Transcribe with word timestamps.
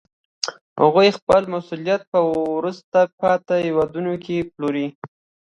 هغوی 0.81 1.09
خپل 1.17 1.41
محصولات 1.53 2.01
په 2.11 2.19
وروسته 2.57 2.99
پاتې 3.19 3.55
هېوادونو 3.65 4.13
کې 4.23 4.47
پلوري 4.53 4.87